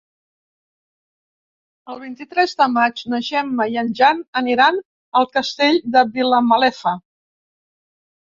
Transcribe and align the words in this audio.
El 1.93 1.99
vint-i-tres 2.05 2.55
de 2.61 2.67
maig 2.77 3.03
na 3.13 3.19
Gemma 3.27 3.67
i 3.75 3.77
en 3.83 3.91
Jan 4.01 4.23
aniran 4.43 4.79
al 5.21 5.29
Castell 5.37 5.77
de 5.97 6.03
Vilamalefa. 6.17 6.95